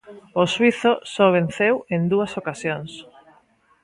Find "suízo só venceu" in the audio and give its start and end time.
0.53-1.75